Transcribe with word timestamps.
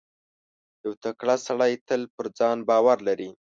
•یو 0.83 0.91
تکړه 1.03 1.35
سړی 1.47 1.73
تل 1.87 2.01
پر 2.15 2.25
ځان 2.37 2.57
باور 2.69 2.97
لري. 3.07 3.29